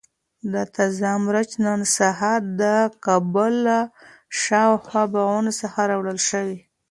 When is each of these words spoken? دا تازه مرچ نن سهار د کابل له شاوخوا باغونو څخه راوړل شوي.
دا 0.51 0.63
تازه 0.75 1.09
مرچ 1.25 1.51
نن 1.65 1.79
سهار 1.97 2.41
د 2.61 2.63
کابل 3.05 3.53
له 3.67 3.79
شاوخوا 4.43 5.03
باغونو 5.13 5.51
څخه 5.61 5.79
راوړل 5.91 6.19
شوي. 6.29 6.57